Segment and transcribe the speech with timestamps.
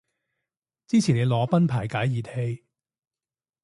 [0.87, 2.63] 支持你裸奔排解熱氣